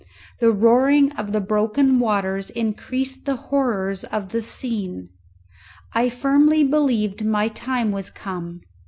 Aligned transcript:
The 0.39 0.49
roaring 0.51 1.11
of 1.11 1.31
the 1.31 1.39
broken 1.39 1.99
waters 1.99 2.49
increased 2.49 3.27
the 3.27 3.35
horrors 3.35 4.03
of 4.03 4.29
the 4.29 4.41
scene. 4.41 5.09
I 5.93 6.09
firmly 6.09 6.63
believed 6.63 7.23
my 7.23 7.49
time 7.49 7.91
was 7.91 8.09
come. 8.09 8.61